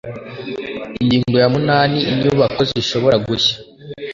[1.01, 3.55] ingingo ya munani inyubako zishobora gushya